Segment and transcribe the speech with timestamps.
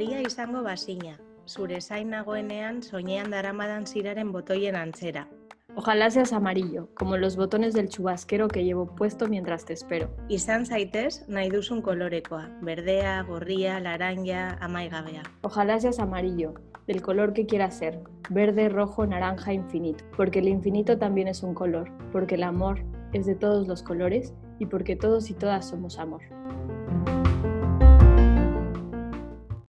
[0.00, 5.26] Horia izango bazina, zure zain nagoenean soinean daramadan ziraren botoien antzera.
[5.76, 10.08] Ojalá seas amarillo, como los botones del chubasquero que llevo puesto mientras te espero.
[10.30, 15.22] Izan zaitez nahi duzun kolorekoa, berdea, gorria, laranja, amaigabea.
[15.42, 16.54] Ojalá seas amarillo,
[16.86, 21.52] del color que quieras ser, verde, rojo, naranja, infinito, porque el infinito también es un
[21.52, 25.98] color, porque el amor es de todos los colores y porque todos y todas somos
[25.98, 26.22] amor.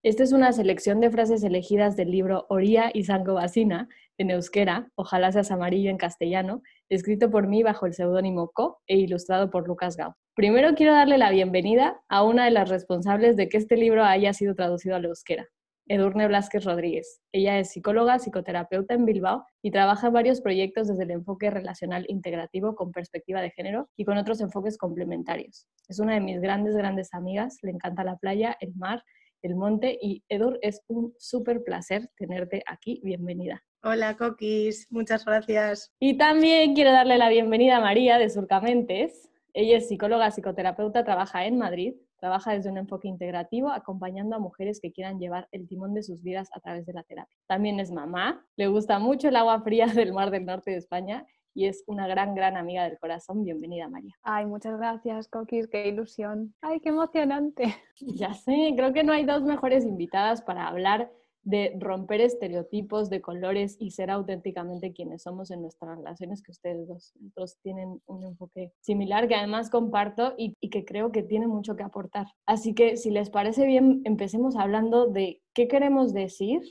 [0.02, 4.90] Esta es una selección de frases elegidas del libro Oría y Zango Bacina, en euskera,
[4.96, 9.68] Ojalá seas amarillo en castellano, escrito por mí bajo el seudónimo Co e ilustrado por
[9.68, 10.14] Lucas Gau.
[10.36, 14.32] Primero quiero darle la bienvenida a una de las responsables de que este libro haya
[14.32, 15.50] sido traducido al euskera,
[15.86, 17.20] Edurne Blasquez Rodríguez.
[17.34, 22.06] Ella es psicóloga, psicoterapeuta en Bilbao y trabaja en varios proyectos desde el enfoque relacional
[22.08, 25.68] integrativo con perspectiva de género y con otros enfoques complementarios.
[25.90, 29.04] Es una de mis grandes, grandes amigas, le encanta la playa, el mar
[29.42, 29.98] el monte.
[30.02, 33.02] Y Edur, es un súper placer tenerte aquí.
[33.04, 33.64] Bienvenida.
[33.84, 34.88] Hola, Coquis.
[34.90, 35.94] Muchas gracias.
[36.00, 39.30] Y también quiero darle la bienvenida a María de Surcamentes.
[39.54, 41.96] Ella es psicóloga, psicoterapeuta, trabaja en Madrid.
[42.20, 46.22] Trabaja desde un enfoque integrativo, acompañando a mujeres que quieran llevar el timón de sus
[46.22, 47.38] vidas a través de la terapia.
[47.48, 51.26] También es mamá, le gusta mucho el agua fría del Mar del Norte de España
[51.60, 53.44] y es una gran, gran amiga del corazón.
[53.44, 54.16] Bienvenida, María.
[54.24, 56.56] Ay, muchas gracias, Coquis, qué ilusión.
[56.62, 57.76] Ay, qué emocionante.
[58.00, 61.12] Ya sé, creo que no hay dos mejores invitadas para hablar
[61.44, 66.88] de romper estereotipos de colores y ser auténticamente quienes somos en nuestras relaciones, que ustedes
[66.88, 71.76] dos, tienen un enfoque similar, que además comparto y, y, que creo que tiene mucho
[71.76, 72.28] que aportar.
[72.46, 76.62] Así que si les parece bien, empecemos hablando de qué queremos decir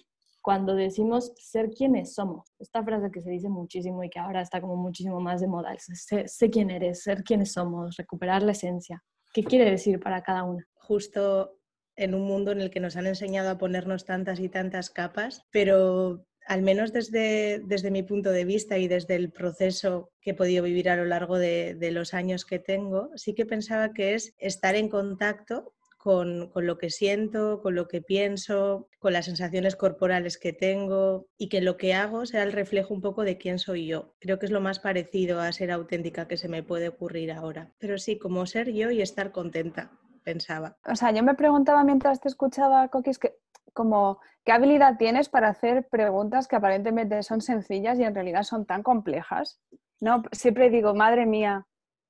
[0.48, 2.54] cuando decimos ser quienes somos.
[2.58, 5.76] Esta frase que se dice muchísimo y que ahora está como muchísimo más de moda,
[5.78, 9.04] sé, quién eres, ser quienes somos, recuperar la esencia.
[9.34, 10.66] ¿Qué quiere decir para cada una?
[10.72, 11.58] Justo
[11.96, 15.44] en un mundo en el que nos han enseñado a ponernos tantas y tantas capas,
[15.50, 20.34] pero al menos desde, desde mi punto de vista y desde el proceso que he
[20.34, 24.14] podido vivir a lo largo de, de los años que tengo, sí que pensaba que
[24.14, 25.74] es estar en contacto
[26.08, 31.50] con, lo que siento, con lo que pienso, con las sensaciones corporales que tengo y
[31.50, 34.14] que lo que hago sea el reflejo un poco de quién soy yo.
[34.18, 37.74] Creo que es lo más parecido a ser auténtica que se me puede ocurrir ahora.
[37.76, 39.90] Pero sí, como ser yo y estar contenta,
[40.24, 40.78] pensaba.
[40.90, 43.36] O sea, yo me preguntaba mientras te escuchaba, Coquis, que
[43.74, 48.64] como qué habilidad tienes para hacer preguntas que aparentemente son sencillas y en realidad son
[48.64, 49.60] tan complejas.
[50.00, 51.66] No, siempre digo, madre mía,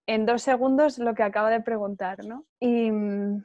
[0.07, 2.45] en dos segundos lo que acabo de preguntar, ¿no?
[2.61, 3.45] Y mm,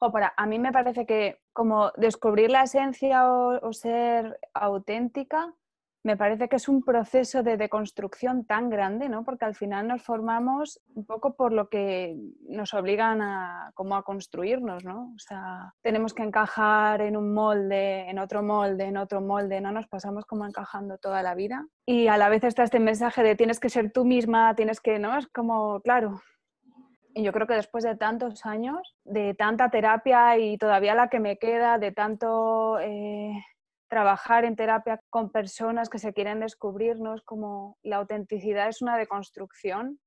[0.00, 5.54] para, a mí me parece que como descubrir la esencia o, ser auténtica,
[6.02, 9.22] me parece que es un proceso de deconstrucción tan grande, ¿no?
[9.22, 12.16] Porque al final nos formamos un poco por lo que
[12.48, 15.12] nos obligan a, como a construirnos, ¿no?
[15.14, 19.72] O sea, tenemos que encajar en un molde, en otro molde, en otro molde, ¿no?
[19.72, 21.66] Nos pasamos como encajando toda la vida.
[21.84, 24.98] Y a la vez está este mensaje de tienes que ser tú misma, tienes que,
[24.98, 25.18] ¿no?
[25.18, 26.22] Es como, claro,
[27.14, 31.20] y yo creo que después de tantos años, de tanta terapia y todavía la que
[31.20, 33.32] me queda, de tanto eh,
[33.88, 39.98] trabajar en terapia con personas que se quieren descubrirnos, como la autenticidad es una deconstrucción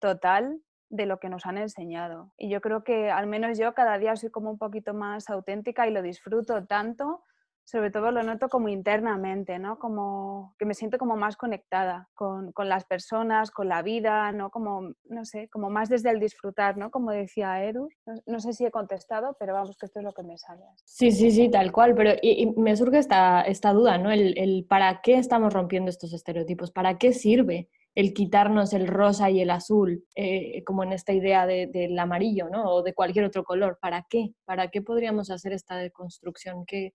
[0.00, 2.34] total de lo que nos han enseñado.
[2.36, 5.88] Y yo creo que al menos yo cada día soy como un poquito más auténtica
[5.88, 7.24] y lo disfruto tanto
[7.64, 9.78] sobre todo lo noto como internamente, ¿no?
[9.78, 14.50] Como que me siento como más conectada con, con, las personas, con la vida, ¿no?
[14.50, 16.90] Como, no sé, como más desde el disfrutar, ¿no?
[16.90, 17.88] Como decía Edu.
[18.26, 20.62] No, sé si he contestado, pero vamos, que esto es lo que me sale.
[20.84, 21.94] Sí, sí, sí, tal cual.
[21.94, 24.10] Pero y, me surge esta, esta duda, ¿no?
[24.10, 29.30] El, el, para qué estamos rompiendo estos estereotipos, para qué sirve el quitarnos el rosa
[29.30, 32.64] y el azul, eh, como en esta idea de, del amarillo, ¿no?
[32.70, 33.78] O de cualquier otro color.
[33.80, 34.32] ¿Para qué?
[34.44, 36.64] ¿Para qué podríamos hacer esta deconstrucción?
[36.66, 36.94] ¿Qué,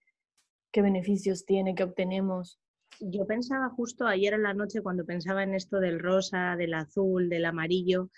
[0.71, 2.59] qué beneficios tiene, qué obtenemos.
[2.99, 7.29] Yo pensaba justo ayer en la noche cuando pensaba en esto del rosa, del azul,
[7.29, 8.09] del amarillo,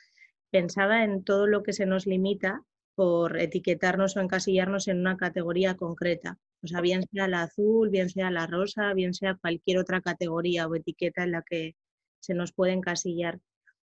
[0.51, 2.63] pensaba en todo lo que se nos limita
[2.95, 6.37] por etiquetarnos o encasillarnos en una categoría concreta.
[6.61, 10.67] O sea, bien sea la azul, bien sea la rosa, bien sea cualquier otra categoría
[10.67, 11.75] o etiqueta en la que
[12.19, 13.39] se nos puede encasillar.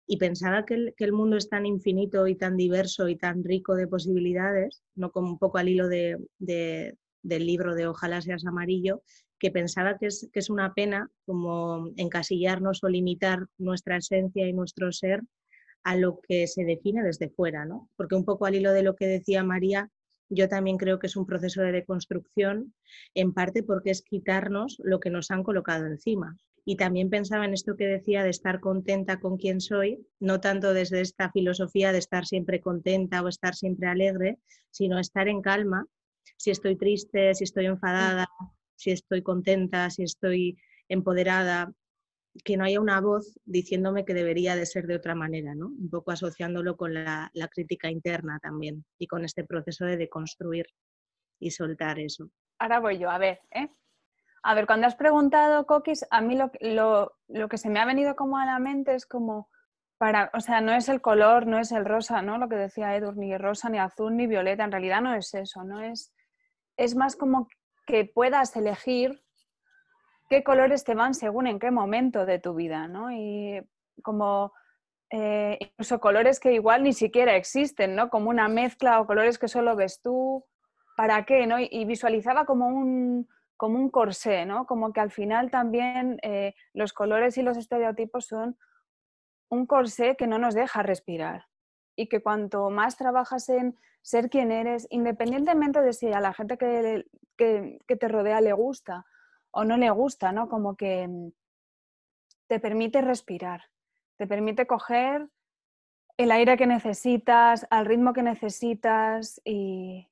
[0.06, 3.44] Y pensaba que el, que el mundo es tan infinito y tan diverso y tan
[3.44, 6.18] rico de posibilidades, no como un poco al hilo de,
[7.22, 9.04] del libro de Ojalá seas amarillo,
[9.40, 14.54] que pensaba que es, que es una pena como encasillarnos o limitar nuestra esencia y
[14.54, 15.22] nuestro ser
[15.84, 17.90] a lo que se define desde fuera, ¿no?
[17.96, 19.90] Porque un poco al hilo de lo que decía María,
[20.30, 22.76] yo también creo que es un proceso de deconstrucción,
[23.16, 26.38] en parte porque es quitarnos lo que nos han colocado encima.
[26.66, 30.74] Y también pensaba en esto que decía de estar contenta con quien soy, no tanto
[30.74, 34.38] desde esta filosofía de estar siempre contenta o estar siempre alegre,
[34.70, 35.88] sino estar en calma
[36.38, 38.28] si estoy triste, si estoy enfadada,
[38.76, 40.58] si estoy contenta, si estoy
[40.88, 41.72] empoderada,
[42.44, 45.68] que no haya una voz diciéndome que debería de ser de otra manera, ¿no?
[45.68, 50.68] Un poco asociándolo con la, crítica interna también y con este proceso de deconstruir
[51.40, 52.30] y soltar eso.
[52.60, 53.70] Ahora voy yo, a ver, ¿eh?
[54.44, 58.16] A ver, cuando has preguntado, Coquis, a mí lo, lo, que se me ha venido
[58.16, 59.50] como a la mente es como,
[60.00, 62.38] para, o sea, no es el color, no es el rosa, ¿no?
[62.38, 65.66] Lo que decía Edur, ni rosa, ni azul, ni violeta, en realidad no es eso,
[65.66, 66.14] no es,
[66.78, 67.50] es más como
[67.86, 69.22] que puedas elegir
[70.30, 73.12] qué colores te van según en qué momento de tu vida, ¿no?
[73.12, 73.62] Y
[74.02, 74.54] como
[75.10, 78.10] eh, incluso colores que igual ni siquiera existen, ¿no?
[78.10, 80.46] Como una mezcla o colores que solo ves tú,
[80.96, 81.46] ¿para qué?
[81.46, 81.60] ¿no?
[81.60, 84.66] Y, visualizaba como un, como un corsé, ¿no?
[84.66, 88.58] Como que al final también eh, los colores y los estereotipos son
[89.50, 91.48] un corsé que no nos deja respirar
[91.96, 96.58] y que cuanto más trabajas en ser quien eres, independientemente de si a la gente
[96.58, 97.06] que,
[97.38, 99.06] que te rodea le gusta
[99.52, 100.48] o no le gusta, ¿no?
[100.48, 101.32] Como que mm,
[102.48, 103.64] te permite respirar,
[104.18, 105.30] te permite coger
[106.18, 110.06] el aire que necesitas, al ritmo que necesitas y,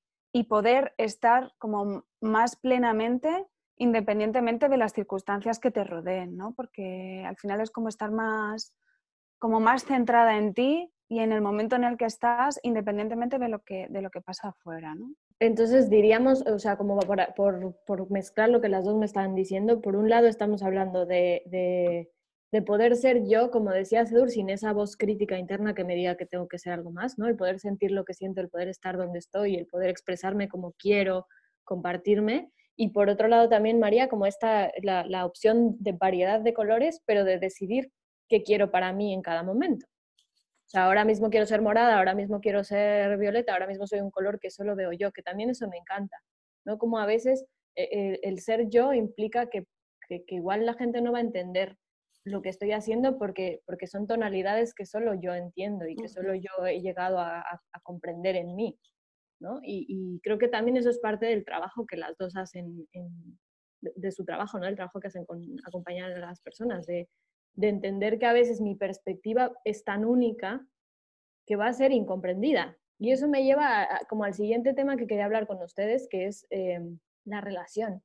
[0.50, 6.54] poder estar como más plenamente independientemente de las circunstancias que te rodeen, ¿no?
[6.54, 8.75] Porque al final es como estar más,
[9.39, 13.48] como más centrada en ti y en el momento en el que estás, independientemente de
[13.48, 15.13] lo que, de lo que pasa afuera, ¿no?
[15.39, 19.81] Entonces diríamos, o sea, como por, por, mezclar lo que las dos me estaban diciendo,
[19.81, 24.74] por un lado estamos hablando de, de, poder ser yo, como decía Cedur, sin esa
[24.74, 27.28] voz crítica interna que me diga que tengo que ser algo más, ¿no?
[27.28, 30.72] El poder sentir lo que siento, el poder estar donde estoy, el poder expresarme como
[30.72, 31.28] quiero,
[31.63, 32.51] compartirme.
[32.75, 37.24] Y por otro lado también, María, como esta, la opción de variedad de colores, pero
[37.24, 37.92] de decidir
[38.28, 39.86] qué quiero para mí en cada momento.
[40.68, 44.02] O sea, ahora mismo quiero ser morada, ahora mismo quiero ser violeta, ahora mismo soy
[44.02, 46.18] un color que solo veo yo, que también eso me encanta,
[46.66, 46.78] ¿no?
[46.78, 47.46] Como a veces
[47.76, 49.66] eh, el, ser yo implica que,
[50.10, 51.78] que, igual la gente no va a entender
[52.26, 56.36] lo que estoy haciendo porque, porque son tonalidades que solo yo entiendo y que solo
[56.36, 58.78] yo he llegado a, a, comprender en mí,
[59.40, 59.62] ¿no?
[59.64, 63.40] Y, y, creo que también eso es parte del trabajo que las dos hacen en,
[63.80, 64.68] de, de, su trabajo, ¿no?
[64.68, 67.08] El trabajo que hacen con acompañar a las personas, de,
[67.57, 70.65] de entender que a veces mi perspectiva es tan única
[71.45, 72.77] que va a ser incomprendida.
[73.00, 76.45] Y eso me lleva como al siguiente tema que quería hablar con ustedes, que es
[76.51, 78.04] em, la relación,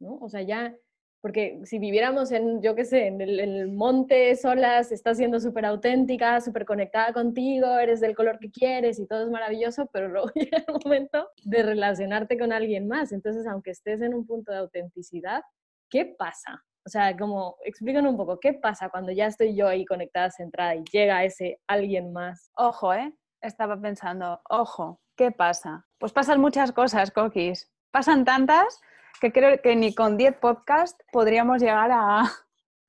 [0.00, 0.16] ¿no?
[0.16, 0.74] O sea, ya,
[1.20, 6.40] porque si viviéramos en, yo qué sé, en el, monte solas, estás siendo súper auténtica,
[6.40, 10.58] súper conectada contigo, eres del color que quieres y todo es maravilloso, pero luego llega
[10.58, 13.12] el momento de relacionarte con alguien más.
[13.12, 15.42] Entonces, aunque estés en un punto de autenticidad,
[15.90, 16.64] ¿qué pasa?
[16.86, 20.76] O sea, como explícanos un poco, ¿qué pasa cuando ya estoy yo ahí conectada, centrada
[20.76, 22.52] y llega ese alguien más?
[22.54, 23.12] Ojo, ¿eh?
[23.40, 25.84] Estaba pensando, ojo, ¿qué pasa?
[25.98, 27.72] Pues pasan muchas cosas, Coquis.
[27.90, 28.80] Pasan tantas
[29.20, 32.22] que creo que ni con 10 podcasts podríamos llegar a,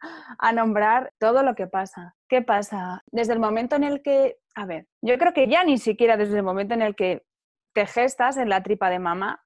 [0.37, 2.15] a nombrar todo lo que pasa.
[2.29, 3.01] ¿Qué pasa?
[3.07, 6.37] Desde el momento en el que, a ver, yo creo que ya ni siquiera desde
[6.37, 7.25] el momento en el que
[7.73, 9.43] te gestas en la tripa de mamá,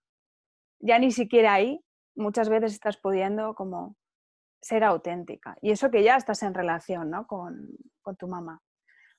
[0.82, 1.82] ya ni siquiera ahí
[2.18, 3.96] muchas veces estás pudiendo como
[4.62, 5.58] ser auténtica.
[5.62, 7.26] Y eso que ya estás en relación ¿no?
[7.28, 7.70] con,
[8.02, 8.62] con, tu mamá.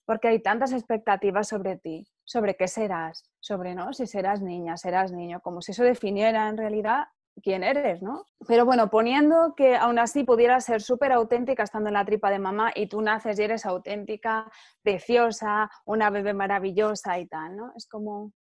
[0.04, 3.92] Porque hay tantas expectativas sobre ti, sobre qué serás, sobre ¿no?
[3.92, 7.04] si serás niña, serás niño, como si eso definiera en realidad
[7.40, 8.26] quién eres, ¿no?
[8.46, 12.38] Pero bueno, poniendo que aún así pudieras ser súper auténtica estando en la tripa de
[12.38, 14.50] mamá y tú naces y eres auténtica,
[14.82, 17.72] preciosa, una bebé maravillosa y tal, ¿no?
[17.76, 18.32] Es como,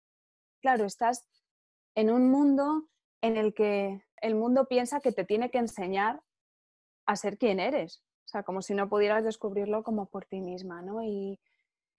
[0.60, 1.24] claro, estás
[1.94, 2.88] en un mundo
[3.22, 6.20] en el que el mundo piensa que te tiene que enseñar
[7.10, 8.02] a ser quien eres.
[8.24, 11.02] O sea, como si no pudieras descubrirlo como por ti misma, ¿no?
[11.02, 11.40] Y,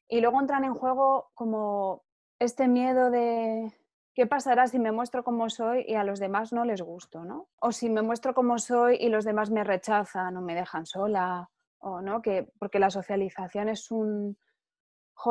[0.10, 2.03] luego entran en juego como
[2.39, 3.74] este miedo de
[4.13, 7.48] qué pasará si me muestro como soy y a los demás no les gusto, ¿no?
[7.60, 11.50] O si me muestro como soy y los demás me rechazan o me dejan sola,
[11.80, 14.38] o no, que porque la socialización es un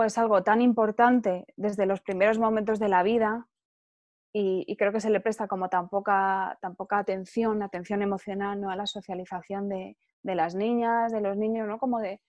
[0.05, 3.49] es algo tan importante desde los primeros momentos de la vida
[4.33, 8.71] y, creo que se le presta como tan poca, tan poca atención, atención emocional ¿no?
[8.71, 11.79] a la socialización de, de, las niñas, de los niños, ¿no?
[11.79, 12.21] como de,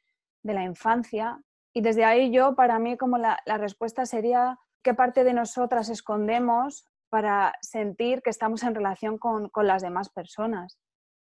[0.41, 1.39] de, la infancia.
[1.73, 5.89] Y desde ahí yo, para mí, como la, la respuesta sería qué parte de nosotras
[5.89, 10.79] escondemos para sentir que estamos en relación con, con las demás personas.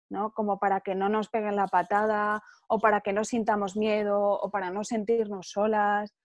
[0.10, 0.32] ¿no?
[0.32, 4.50] Como para que no nos peguen la patada o para que no sintamos miedo o
[4.50, 6.16] para no sentirnos solas.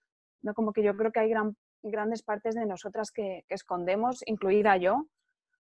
[0.41, 0.53] ¿no?
[0.53, 5.07] Como que yo creo que hay gran grandes partes de nosotras que, escondemos, incluida yo,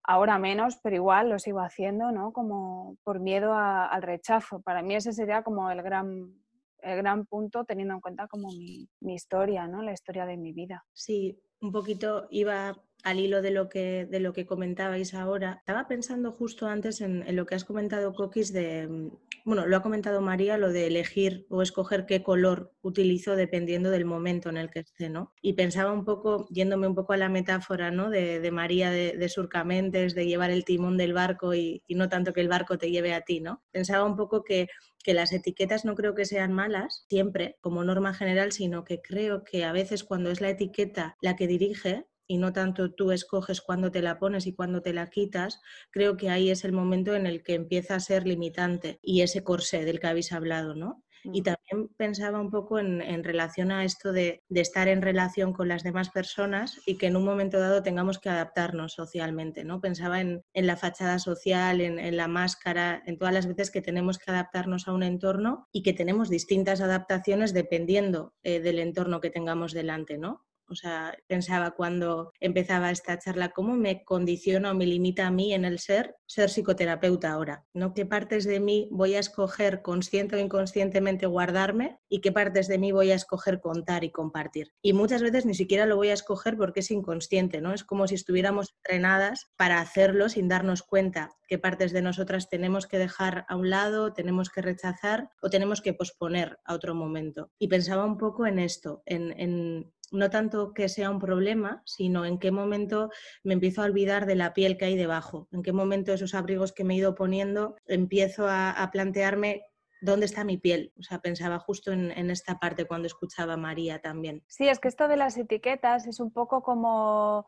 [0.03, 2.33] ahora menos, pero igual lo sigo haciendo, ¿no?
[2.33, 4.61] Como por miedo al rechazo.
[4.63, 6.35] Para mí ese sería como el gran,
[6.81, 9.83] el gran punto teniendo en cuenta como mi, historia, ¿no?
[9.83, 10.85] La historia de mi vida.
[10.93, 15.87] Sí, un poquito iba al hilo de lo que, de lo que comentabais ahora, estaba
[15.89, 19.11] pensando justo antes en, lo que has comentado, Coquis, de,
[19.45, 24.05] bueno, lo ha comentado María, lo de elegir o escoger qué color utilizo dependiendo del
[24.05, 25.33] momento en el que esté, ¿no?
[25.41, 28.11] Y pensaba un poco, yéndome un poco a la metáfora, ¿no?
[28.11, 32.41] De, María de, Surcamentes, de llevar el timón del barco y, y, no tanto que
[32.41, 33.63] el barco te lleve a ti, ¿no?
[33.71, 34.69] Pensaba un poco que,
[35.03, 39.45] que las etiquetas no creo que sean malas siempre como norma general, sino que creo
[39.45, 43.61] que a veces cuando es la etiqueta la que dirige, y no tanto tú escoges
[43.61, 47.17] cuándo te la pones y cuándo te la quitas, creo que ahí es el momento
[47.17, 51.03] en el que empieza a ser limitante y ese corsé del que habéis hablado, ¿no?
[51.25, 55.83] Y también pensaba un poco en, relación a esto de, estar en relación con las
[55.83, 59.81] demás personas y que en un momento dado tengamos que adaptarnos socialmente, ¿no?
[59.81, 64.31] Pensaba en, la fachada social, en, la máscara, en todas las veces que tenemos que
[64.31, 69.73] adaptarnos a un entorno y que tenemos distintas adaptaciones dependiendo eh, del entorno que tengamos
[69.73, 70.48] delante, ¿no?
[70.69, 75.53] O sea, pensaba cuando empezaba esta charla, ¿cómo me condiciona o me limita a mí
[75.55, 77.65] en el ser ser psicoterapeuta ahora?
[77.73, 77.95] ¿no?
[77.95, 82.79] ¿Qué partes de mí voy a escoger consciente o inconscientemente guardarme y qué partes de
[82.79, 84.73] mí voy a escoger contar y compartir?
[84.83, 87.73] Y muchas veces ni siquiera lo voy a escoger porque es inconsciente, ¿no?
[87.73, 92.87] Es como si estuviéramos entrenadas para hacerlo sin darnos cuenta qué partes de nosotras tenemos
[92.87, 97.51] que dejar a un lado, tenemos que rechazar o tenemos que posponer a otro momento.
[97.59, 102.25] Y pensaba un poco en esto, en, en no tanto que sea un problema, sino
[102.25, 103.11] en qué momento
[103.43, 106.73] me empiezo a olvidar de la piel que hay debajo, en qué momento esos abrigos
[106.73, 109.65] que me he ido poniendo empiezo a, plantearme
[110.01, 110.93] dónde está mi piel.
[110.99, 114.43] O sea, pensaba justo en, en, esta parte cuando escuchaba a María también.
[114.47, 117.47] Sí, es que esto de las etiquetas es un poco como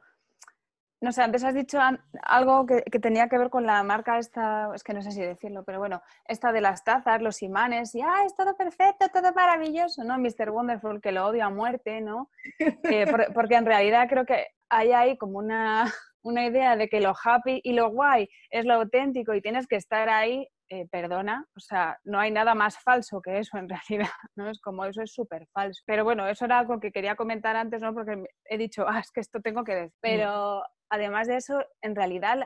[1.01, 1.79] no sé, antes has dicho
[2.23, 5.65] algo que, tenía que ver con la marca esta, es que no sé si decirlo,
[5.65, 10.05] pero bueno, esta de las tazas, los imanes, y ah, es todo perfecto, todo maravilloso,
[10.05, 10.19] ¿no?
[10.19, 10.51] Mr.
[10.51, 12.31] Wonderful, que lo odio a muerte, ¿no?
[12.91, 15.85] Eh, porque en realidad creo que hay ahí como una,
[16.23, 19.77] una, idea de que lo happy y lo guay es lo auténtico y tienes que
[19.77, 23.69] estar ahí, eh, perdona, o sea, no hay nada más falso que eso en
[24.09, 24.49] realidad, ¿no?
[24.49, 25.83] Es como eso es súper falso.
[25.85, 27.93] Pero bueno, eso era algo que quería comentar antes, ¿no?
[27.93, 29.99] Porque he dicho, ah, es que esto tengo que decir.
[30.01, 32.39] Pero además de eso, en realidad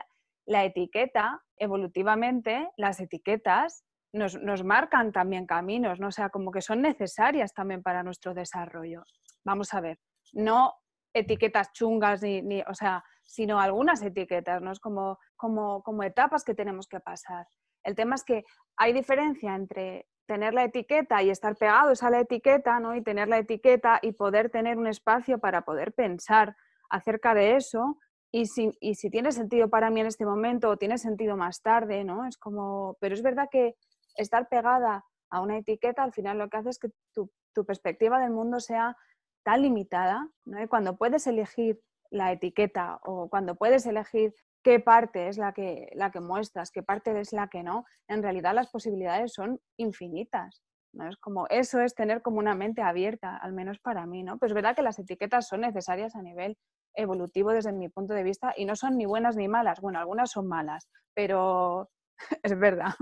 [0.47, 6.07] la, etiqueta, evolutivamente, las etiquetas nos, marcan también caminos, ¿no?
[6.07, 9.03] O sea, como que son necesarias también para nuestro desarrollo.
[9.43, 9.99] Vamos a ver,
[10.33, 10.73] no
[11.13, 14.71] etiquetas chungas, ni, o sea, sino algunas etiquetas, ¿no?
[14.71, 17.45] Es como, como, como etapas que tenemos que pasar.
[17.85, 18.43] El tema es que
[18.75, 22.95] hay diferencia entre tener la etiqueta y estar pegados a la etiqueta, ¿no?
[22.95, 26.55] Y tener la etiqueta y poder tener un espacio para poder pensar
[26.89, 27.97] acerca de eso
[28.31, 31.61] y si, y si tiene sentido para mí en este momento o tiene sentido más
[31.61, 32.27] tarde, ¿no?
[32.27, 33.75] Es como, pero es verdad que
[34.15, 38.19] estar pegada a una etiqueta al final lo que hace es que tu, tu perspectiva
[38.19, 38.97] del mundo sea
[39.43, 40.61] tan limitada, ¿no?
[40.61, 41.79] Y cuando puedes elegir
[42.15, 46.81] la etiqueta o cuando puedes elegir qué parte es la que, la que muestras, qué
[46.81, 50.63] parte es la que no, en realidad las posibilidades son infinitas.
[50.93, 51.07] ¿no?
[51.09, 54.39] Es como, eso es tener como una mente abierta, al menos para mí, ¿no?
[54.39, 56.57] Pues es verdad que las etiquetas son necesarias a nivel
[56.95, 59.81] evolutivo desde mi punto de vista y no son ni buenas ni malas.
[59.81, 61.89] Bueno, algunas son malas, pero
[62.43, 62.93] es verdad.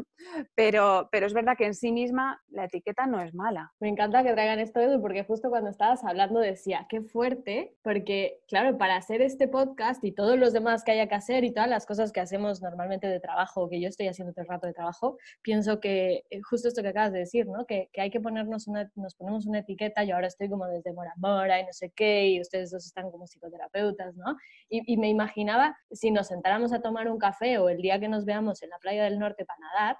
[0.55, 3.71] Pero, pero es verdad que en sí misma la etiqueta no es mala.
[3.79, 8.39] Me encanta que traigan esto, Edu, porque justo cuando estabas hablando decía, qué fuerte, porque
[8.47, 11.69] claro, para hacer este podcast y todos los demás que haya que hacer y todas
[11.69, 14.73] las cosas que hacemos normalmente de trabajo, que yo estoy haciendo todo el rato de
[14.73, 17.65] trabajo, pienso que eh, justo esto que acabas de decir, ¿no?
[17.65, 20.93] Que, que hay que ponernos una, nos ponemos una etiqueta, yo ahora estoy como desde
[20.93, 24.37] Mora Mora y no sé qué, y ustedes dos están como psicoterapeutas, ¿no?
[24.69, 28.07] Y, y me imaginaba si nos sentáramos a tomar un café o el día que
[28.07, 29.97] nos veamos en la playa del Norte para nadar,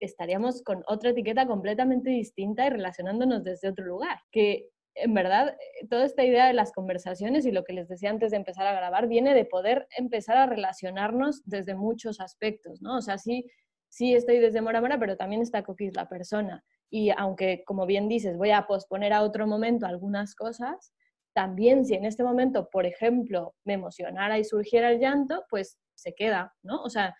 [0.00, 4.18] estaríamos con otra etiqueta completamente distinta y relacionándonos desde otro lugar.
[4.30, 8.10] Que en verdad, eh, toda esta idea de las conversaciones y lo que les decía
[8.10, 12.98] antes de empezar a grabar viene de poder empezar a relacionarnos desde muchos aspectos, ¿no?
[12.98, 13.50] O sea, sí,
[13.88, 16.64] sí estoy desde Mora Mora, pero también está Coquis la persona.
[16.90, 20.92] Y aunque, como bien dices, voy a posponer a otro momento algunas cosas,
[21.34, 26.14] también si en este momento, por ejemplo, me emocionara y surgiera el llanto, pues se
[26.14, 26.82] queda, ¿no?
[26.82, 27.16] O sea,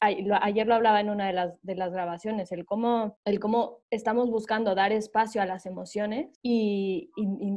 [0.00, 4.92] ayer lo hablaba en una de las, grabaciones, el cómo, el cómo estamos buscando dar
[4.92, 7.10] espacio a las emociones y,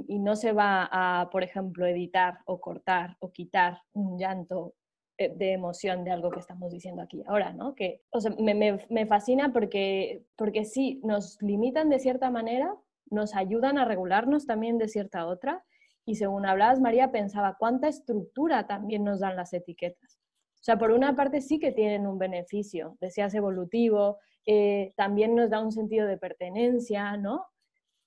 [0.10, 4.74] no se va a, por ejemplo, editar o cortar o quitar un llanto
[5.18, 7.76] eh, de emoción de algo que estamos diciendo aquí ahora, ¿no?
[7.76, 12.74] Que, o sea, me, me, me fascina porque, porque sí, nos limitan de cierta manera,
[13.10, 15.64] nos ayudan a regularnos también de cierta otra,
[16.06, 20.23] y según hablabas, María, pensaba cuánta estructura también nos dan las etiquetas.
[20.64, 25.50] O sea, por una parte sí que tienen un beneficio, decías evolutivo, eh, también nos
[25.50, 27.48] da un sentido de pertenencia, ¿no?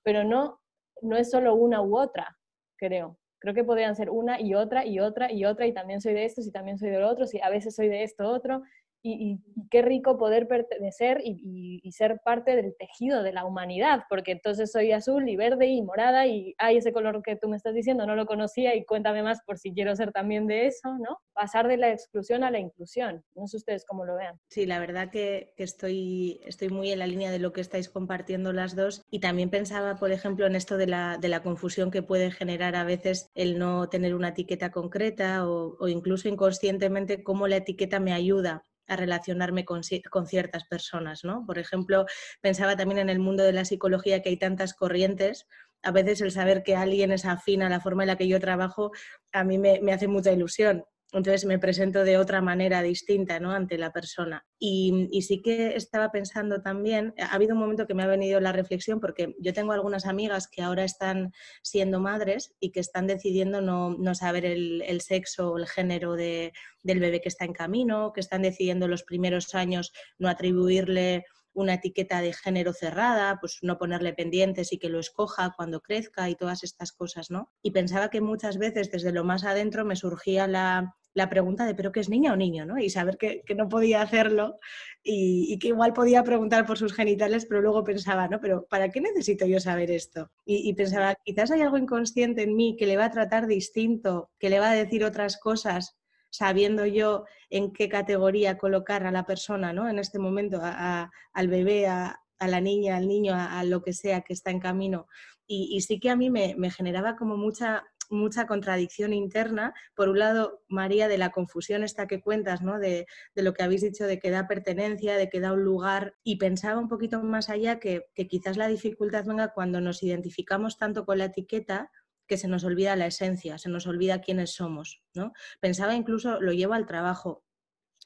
[0.02, 0.58] Pero no,
[1.02, 2.38] no es solo una u otra,
[2.76, 3.18] creo.
[3.40, 6.24] Creo que podrían ser una y otra y otra y otra y también soy de
[6.24, 8.62] esto y también soy de lo otro, y a veces soy de esto otro
[9.06, 14.70] y, qué rico poder pertenecer y, ser parte del tejido de la humanidad, porque entonces
[14.70, 18.04] soy azul y verde y morada y hay ese color que tú me estás diciendo,
[18.04, 21.18] no lo conocía y cuéntame más por si quiero ser también de eso, ¿no?
[21.32, 23.24] Pasar de la exclusión a la inclusión.
[23.34, 24.38] No sé ustedes cómo lo vean.
[24.50, 28.52] Sí, la verdad que, estoy, estoy muy en la línea de lo que estáis compartiendo
[28.52, 32.02] las dos y también pensaba, por ejemplo, en esto de la, de la confusión que
[32.02, 37.48] puede generar a veces el no tener una etiqueta concreta o, o incluso inconscientemente cómo
[37.48, 41.44] la etiqueta me ayuda a relacionarme con, ciertas personas, ¿no?
[41.46, 42.06] Por ejemplo,
[42.40, 45.46] pensaba también en el mundo de la psicología que hay tantas corrientes.
[45.82, 48.40] A veces el saber que alguien es afín a la forma en la que yo
[48.40, 48.92] trabajo
[49.32, 50.84] a mí me, me hace mucha ilusión
[51.18, 53.52] entonces me presento de otra manera distinta ¿no?
[53.52, 54.46] ante la persona.
[54.58, 58.52] Y, sí que estaba pensando también, ha habido un momento que me ha venido la
[58.52, 61.32] reflexión porque yo tengo algunas amigas que ahora están
[61.62, 66.52] siendo madres y que están decidiendo no, saber el, sexo o el género del
[66.84, 71.24] bebé que está en camino, que están decidiendo los primeros años no atribuirle
[71.56, 76.28] una etiqueta de género cerrada, pues no ponerle pendientes y que lo escoja cuando crezca
[76.28, 77.50] y todas estas cosas, ¿no?
[77.62, 80.94] Y pensaba que muchas veces desde lo más adentro me surgía la,
[81.30, 82.78] pregunta de pero qué es niña o niño, ¿no?
[82.78, 84.58] Y saber que, no podía hacerlo
[85.02, 88.38] y, que igual podía preguntar por sus genitales, pero luego pensaba, ¿no?
[88.40, 90.30] Pero ¿para qué necesito yo saber esto?
[90.44, 94.50] Y, pensaba, quizás hay algo inconsciente en mí que le va a tratar distinto, que
[94.50, 95.96] le va a decir otras cosas
[96.30, 99.88] sabiendo yo en qué categoría colocar a la persona, ¿no?
[99.88, 104.34] En este momento, al bebé, a, la niña, al niño, a, lo que sea que
[104.34, 105.06] está en camino.
[105.46, 109.74] Y, sí que a mí me, generaba como mucha, mucha contradicción interna.
[109.94, 112.78] Por un lado, María, de la confusión esta que cuentas, ¿no?
[112.78, 116.14] De, de, lo que habéis dicho, de que da pertenencia, de que da un lugar.
[116.22, 120.78] Y pensaba un poquito más allá que, que quizás la dificultad venga cuando nos identificamos
[120.78, 121.90] tanto con la etiqueta
[122.26, 125.02] que se nos olvida la esencia, se nos olvida quiénes somos.
[125.14, 125.32] ¿no?
[125.60, 127.44] Pensaba incluso, lo llevo al trabajo,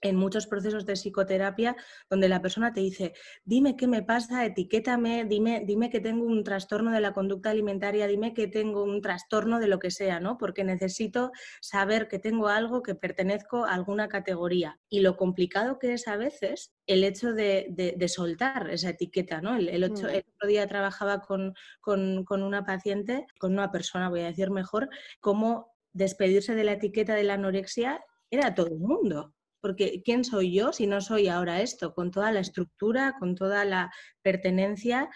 [0.00, 1.76] en muchos procesos de psicoterapia
[2.08, 3.12] donde la persona te dice,
[3.44, 8.06] dime qué me pasa, etiquétame, dime, dime que tengo un trastorno de la conducta alimentaria,
[8.06, 10.38] dime que tengo un trastorno de lo que sea, ¿no?
[10.38, 14.78] Porque necesito saber que tengo algo que pertenezco a alguna categoría.
[14.88, 19.56] Y lo complicado que es a veces el hecho de, soltar esa etiqueta, ¿no?
[19.56, 19.94] El, mm.
[19.94, 24.88] otro día trabajaba con, con una paciente, con una persona, voy a decir mejor,
[25.20, 30.52] cómo despedirse de la etiqueta de la anorexia era todo el mundo porque ¿quién soy
[30.52, 31.94] yo si no soy ahora esto?
[31.94, 33.92] Con toda la estructura, con toda la
[34.22, 35.10] pertenencia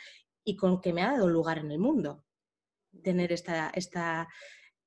[0.44, 2.24] y con que me ha dado lugar en el mundo
[3.02, 4.28] tener esta, esta,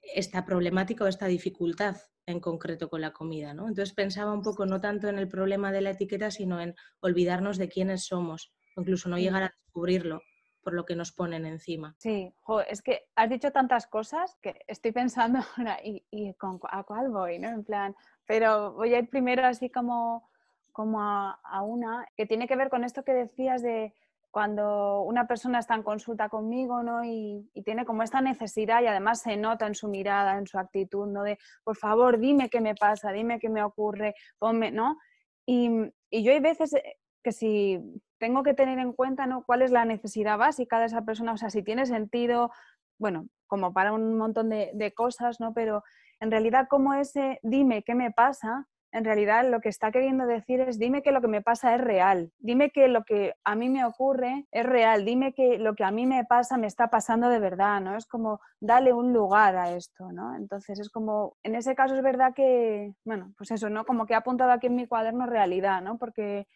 [0.01, 3.53] esta problemática o esta dificultad en concreto con la comida.
[3.53, 3.67] ¿no?
[3.67, 7.57] Entonces pensaba un poco no tanto en el problema de la etiqueta, sino en olvidarnos
[7.57, 10.21] de quiénes somos, o incluso no llegar a descubrirlo
[10.67, 11.95] por lo que nos ponen encima.
[11.97, 12.33] Sí,
[12.67, 17.39] es que has dicho tantas cosas que estoy pensando ahora, ¿y, con, a cuál voy?
[17.39, 17.47] ¿no?
[17.47, 20.29] En plan, pero voy a ir primero así como,
[20.73, 23.93] como a, una que tiene que ver con esto que decías de
[24.29, 27.05] cuando una persona está en consulta conmigo ¿no?
[27.05, 31.07] y, tiene como esta necesidad y además se nota en su mirada, en su actitud,
[31.07, 31.23] ¿no?
[31.23, 34.97] de por favor dime qué me pasa, dime qué me ocurre, ponme, ¿no?
[35.45, 35.69] Y,
[36.09, 37.81] y yo hay veces eh, que si
[38.19, 39.43] tengo que tener en cuenta ¿no?
[39.43, 42.51] cuál es la necesidad básica de esa persona, o sea, si tiene sentido,
[42.99, 45.53] bueno, como para un montón de, de cosas, ¿no?
[45.53, 45.83] Pero
[46.19, 50.61] en realidad como ese dime qué me pasa, en realidad lo que está queriendo decir
[50.61, 53.69] es dime que lo que me pasa es real, dime que lo que a mí
[53.69, 57.29] me ocurre es real, dime que lo que a mí me pasa me está pasando
[57.29, 57.95] de verdad, ¿no?
[57.95, 60.35] Es como dale un lugar a esto, ¿no?
[60.35, 63.85] Entonces es como, en ese caso es verdad que, bueno, pues eso, ¿no?
[63.85, 65.97] Como que he apuntado aquí en mi cuaderno realidad, ¿no?
[65.97, 66.47] Porque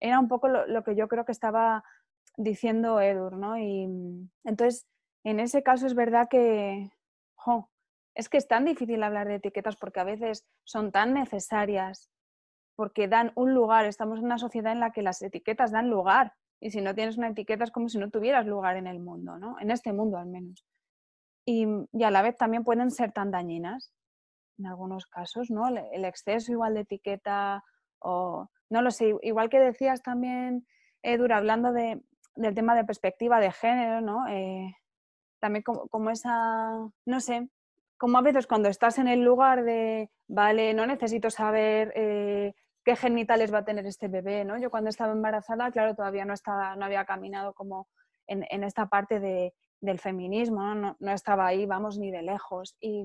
[0.00, 1.84] era un poco lo, que yo creo que estaba
[2.36, 3.58] diciendo Edur, ¿no?
[3.58, 3.88] Y
[4.44, 4.86] entonces,
[5.24, 6.90] en ese caso es verdad que,
[8.14, 12.10] es que es tan difícil hablar de etiquetas porque a veces son tan necesarias,
[12.76, 13.86] porque dan un lugar.
[13.86, 16.34] Estamos en una sociedad en la que las etiquetas dan lugar.
[16.60, 19.38] Y si no tienes una etiqueta es como si no tuvieras lugar en el mundo,
[19.38, 19.56] ¿no?
[19.60, 20.64] En este mundo al menos.
[21.44, 23.92] Y, a la vez también pueden ser tan dañinas
[24.58, 25.68] en algunos casos, ¿no?
[25.68, 27.64] El exceso igual de etiqueta
[28.00, 30.66] o, no lo sé, igual que decías también,
[31.02, 32.02] Edur, hablando de,
[32.34, 34.26] del tema de perspectiva de género, ¿no?
[34.28, 34.74] Eh,
[35.40, 36.70] también como, esa,
[37.06, 37.48] no sé,
[37.96, 42.96] como a veces cuando estás en el lugar de, vale, no necesito saber eh, qué
[42.96, 44.58] genitales va a tener este bebé, ¿no?
[44.58, 47.88] Yo cuando estaba embarazada, claro, todavía no, estaba, no había caminado como
[48.26, 50.96] en, en esta parte de, del feminismo, ¿no?
[50.98, 51.12] ¿no?
[51.12, 52.76] estaba ahí, vamos, ni de lejos.
[52.80, 53.04] Y,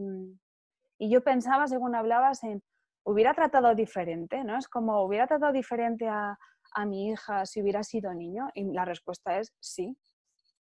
[0.97, 2.63] y, yo pensaba, según hablabas, en,
[3.03, 4.57] hubiera tratado diferente, ¿no?
[4.57, 6.37] Es como, hubiera tratado diferente a,
[6.73, 8.49] a mi hija si hubiera sido niño.
[8.53, 9.95] Y la respuesta es sí,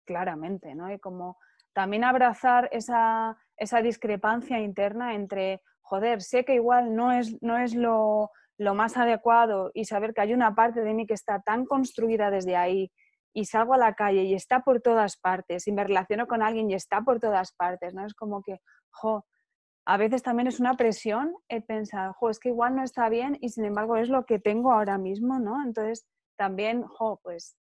[0.06, 0.92] claramente, ¿no?
[0.92, 1.38] Y como
[1.74, 7.76] también abrazar esa, esa discrepancia interna entre, joder, sé que igual no es, no es
[7.76, 11.66] lo, lo más adecuado y saber que hay una parte de mí que está tan
[11.66, 12.92] construida desde ahí
[13.34, 16.70] y salgo a la calle y está por todas partes y me relaciono con alguien
[16.70, 18.06] y está por todas partes, ¿no?
[18.06, 19.26] Es como que, jo,
[19.90, 23.40] a veces también es una presión el pensar, jo, es que igual no está bien
[23.42, 25.64] y sin embargo es lo que tengo ahora mismo, ¿no?
[25.64, 27.58] Entonces también, jo, pues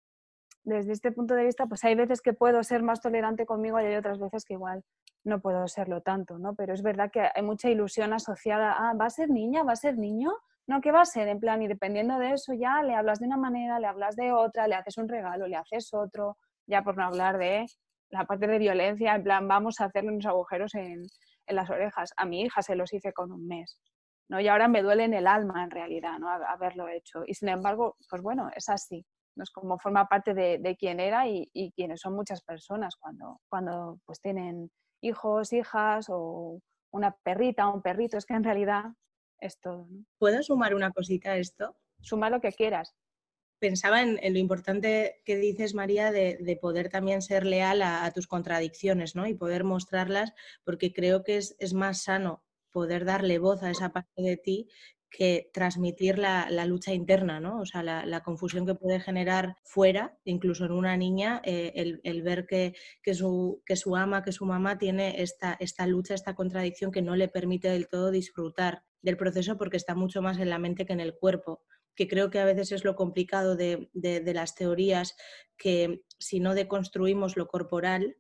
[0.63, 3.87] desde este punto de vista, pues hay veces que puedo ser más tolerante conmigo y
[3.87, 4.85] hay otras veces que igual
[5.25, 6.55] no puedo serlo tanto, ¿no?
[6.55, 9.63] Pero es verdad que hay mucha ilusión asociada a, ¿va a ser niña?
[9.63, 10.31] ¿Va a ser niño?
[10.65, 11.27] No, ¿qué va a ser?
[11.27, 14.31] En plan, y dependiendo de eso ya le hablas de una manera, le hablas de
[14.31, 17.67] otra, le haces un regalo, le haces otro, ya por no hablar de
[18.13, 21.03] la parte de violencia, en plan, vamos a hacerle unos agujeros en,
[21.47, 22.13] en las orejas.
[22.15, 23.79] A mi hija se los hice con un mes,
[24.29, 24.39] ¿no?
[24.39, 26.29] Y ahora me duele en el alma, en realidad, ¿no?
[26.29, 27.23] Haberlo hecho.
[27.25, 29.03] Y sin embargo, pues bueno, es así.
[29.35, 29.43] ¿no?
[29.43, 33.41] Es como forma parte de, de quién era y, y quienes son muchas personas cuando,
[33.49, 34.69] cuando pues tienen
[35.01, 36.59] hijos, hijas o
[36.91, 38.17] una perrita, un perrito.
[38.17, 38.85] Es que en realidad
[39.39, 39.87] es todo.
[40.19, 41.75] ¿Puedo sumar una cosita a esto?
[41.99, 42.93] Suma lo que quieras.
[43.63, 49.15] Pensaba en, lo importante que dices, María, de, poder también ser leal a, tus contradicciones
[49.15, 49.25] ¿no?
[49.25, 50.33] y poder mostrarlas,
[50.65, 54.67] porque creo que es, más sano poder darle voz a esa parte de ti
[55.09, 57.61] que transmitir la, lucha interna, ¿no?
[57.61, 62.45] O sea, la, confusión que puede generar fuera, incluso en una niña, eh, el, ver
[62.45, 66.91] que, que, su, que su ama, que su mamá tiene esta, esta lucha, esta contradicción
[66.91, 70.59] que no le permite del todo disfrutar del proceso porque está mucho más en la
[70.59, 71.61] mente que en el cuerpo,
[71.95, 73.89] que creo que a veces es lo complicado de,
[74.33, 75.15] las teorías,
[75.57, 78.17] que si no deconstruimos lo corporal,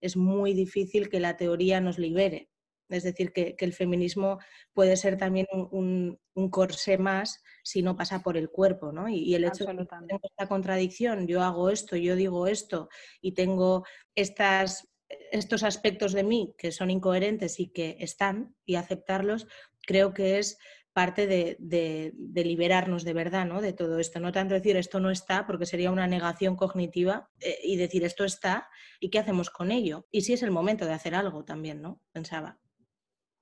[0.00, 2.50] es muy difícil que la teoría nos libere.
[2.88, 4.38] Es decir, que, el feminismo
[4.72, 9.08] puede ser también un, un, corsé más si no pasa por el cuerpo, ¿no?
[9.08, 12.88] Y, el hecho de que tengo esta contradicción, yo hago esto, yo digo esto
[13.20, 13.84] y tengo
[14.14, 14.88] estas,
[15.32, 19.48] estos aspectos de mí que son incoherentes y que están y aceptarlos,
[19.84, 20.58] creo que es
[20.96, 23.60] parte de, liberarnos de verdad ¿no?
[23.60, 24.18] de todo esto.
[24.18, 28.24] No tanto decir esto no está, porque sería una negación cognitiva, eh, y decir esto
[28.24, 30.06] está y qué hacemos con ello.
[30.10, 32.00] Y si es el momento de hacer algo también, ¿no?
[32.12, 32.58] Pensaba.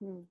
[0.01, 0.23] Mm.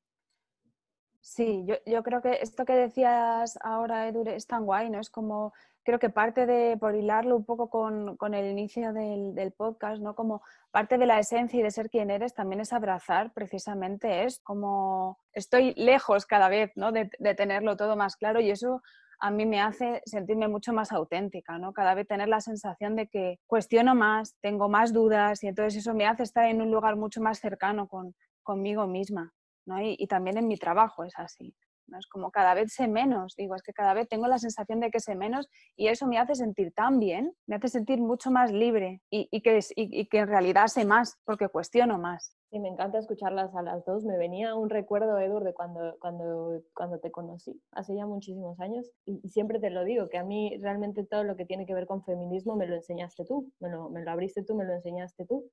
[1.26, 5.00] Sí, yo, creo que esto que decías ahora, Edu, es tan guay, ¿no?
[5.00, 10.02] Es como creo que parte de, por hilarlo un poco con, el inicio del, podcast,
[10.02, 10.16] ¿no?
[10.16, 14.42] Como parte de la esencia y de ser quien eres también es abrazar precisamente es
[14.42, 16.92] como estoy lejos cada vez, ¿no?
[16.92, 18.82] De, tenerlo todo más claro y eso
[19.20, 21.72] a mí me hace sentirme mucho más auténtica, ¿no?
[21.72, 25.94] Cada vez tener la sensación de que cuestiono más, tengo más dudas y entonces eso
[25.94, 29.32] me hace estar en un lugar mucho más cercano con, conmigo misma,
[29.66, 29.82] ¿no?
[29.82, 31.56] Y, y también en mi trabajo es así.
[31.88, 32.00] ¿no?
[32.00, 34.92] Es como cada vez sé menos, digo, es que cada vez tengo la sensación de
[34.92, 38.52] que sé menos y eso me hace sentir tan bien, me hace sentir mucho más
[38.52, 42.38] libre y, que, y, que en realidad sé más porque cuestiono más.
[42.52, 44.04] Y me encanta escucharlas a las dos.
[44.04, 48.92] Me venía un recuerdo, Edur, de cuando, cuando, cuando te conocí, hace ya muchísimos años,
[49.06, 51.88] y, siempre te lo digo, que a mí realmente todo lo que tiene que ver
[51.88, 55.26] con feminismo me lo enseñaste tú, me lo, me lo abriste tú, me lo enseñaste
[55.26, 55.50] tú.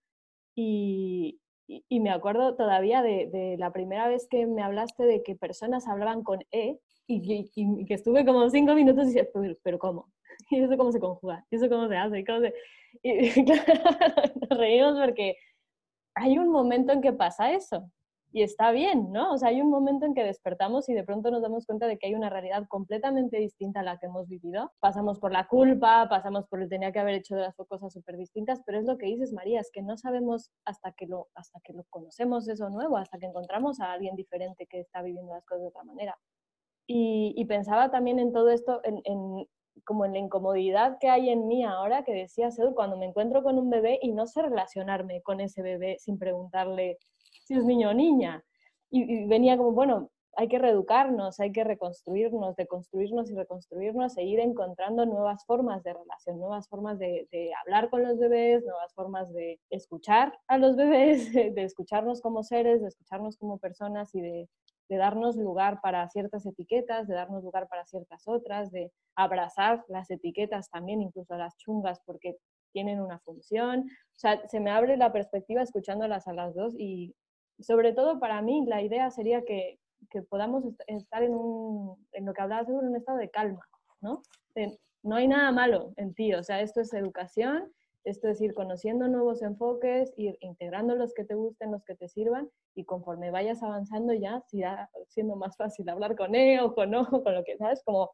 [0.54, 1.40] Y,
[1.88, 6.22] y, me acuerdo todavía de, la primera vez que me hablaste de que personas hablaban
[6.22, 9.30] con E y, que estuve como cinco minutos y dije,
[9.62, 10.08] pero, ¿cómo?
[10.50, 11.44] ¿Y eso cómo se conjuga?
[11.50, 12.24] ¿Y eso cómo se hace?
[12.24, 12.54] ¿Cómo se...
[13.02, 13.72] Y, claro,
[14.48, 15.36] nos reímos porque
[16.14, 17.90] hay un momento en que pasa eso
[18.32, 19.32] y está bien, ¿no?
[19.32, 21.98] O sea, hay un momento en que despertamos y de pronto nos damos cuenta de
[21.98, 24.72] que hay una realidad completamente distinta a la que hemos vivido.
[24.78, 28.16] Pasamos por la culpa, pasamos por el tenía que haber hecho de las cosas súper
[28.16, 31.60] distintas, pero es lo que dices, María, es que no sabemos hasta que, lo, hasta
[31.64, 35.44] que lo conocemos eso nuevo, hasta que encontramos a alguien diferente que está viviendo las
[35.44, 36.16] cosas de otra manera.
[36.86, 39.46] Y, pensaba también en todo esto, en,
[39.84, 43.42] como en la incomodidad que hay en mí ahora, que decía Sedur, cuando me encuentro
[43.42, 46.98] con un bebé y no sé relacionarme con ese bebé sin preguntarle
[47.50, 48.44] si es niño o niña.
[48.90, 55.04] Y, venía como, bueno, hay que reeducarnos, hay que reconstruirnos, deconstruirnos y reconstruirnos, seguir encontrando
[55.04, 57.26] nuevas formas de relación, nuevas formas de,
[57.60, 62.80] hablar con los bebés, nuevas formas de escuchar a los bebés, de escucharnos como seres,
[62.80, 64.48] de escucharnos como personas y de,
[64.88, 70.08] de darnos lugar para ciertas etiquetas, de darnos lugar para ciertas otras, de abrazar las
[70.08, 72.36] etiquetas también, incluso las chungas, porque
[72.72, 73.80] tienen una función.
[73.80, 77.14] O sea, se me abre la perspectiva escuchándolas a las dos y
[77.62, 79.78] sobre todo para mí la idea sería que,
[80.10, 83.66] que podamos estar en, un, en lo que hablabas en un estado de calma,
[84.00, 84.22] ¿no?
[85.02, 87.72] no hay nada malo en ti, o sea, esto es educación,
[88.04, 92.08] esto es ir conociendo nuevos enfoques, ir integrando los que te gusten, los que te
[92.08, 96.94] sirvan, y conforme vayas avanzando ya, irá siendo más fácil hablar con él o con
[96.94, 98.10] O, con lo que sabes, como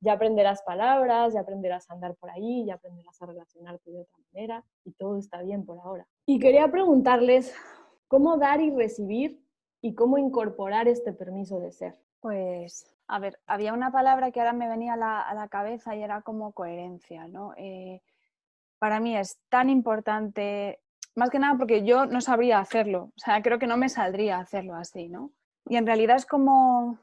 [0.00, 4.16] ya aprenderás palabras, ya aprenderás a andar por ahí, ya aprenderás a relacionarte de otra
[4.32, 6.06] manera, y todo está bien por ahora.
[6.26, 7.54] Y quería preguntarles
[8.08, 9.44] ¿Cómo dar y recibir
[9.80, 11.94] y cómo incorporar este permiso de ser?
[12.20, 16.22] Pues, a ver, había una palabra que ahora me venía a la, cabeza y era
[16.22, 17.52] como coherencia, ¿no?
[17.56, 18.00] Eh,
[18.78, 20.80] para mí es tan importante,
[21.14, 24.38] más que nada porque yo no sabría hacerlo, o sea, creo que no me saldría
[24.38, 25.32] hacerlo así, ¿no?
[25.66, 26.98] Y en realidad es como,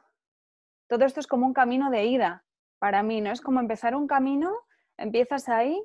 [0.87, 2.43] todo esto es como un camino de ida
[2.79, 3.31] para mí, ¿no?
[3.31, 4.51] Es como empezar un camino,
[4.97, 5.81] empiezas ahí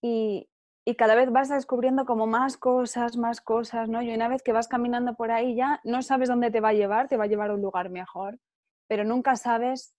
[0.00, 0.48] y,
[0.88, 4.00] y cada vez vas descubriendo como más cosas, más cosas, ¿no?
[4.00, 6.72] Y una vez que vas caminando por ahí ya no sabes dónde te va a
[6.72, 8.38] llevar, te va a llevar a un lugar mejor,
[8.86, 9.94] pero nunca sabes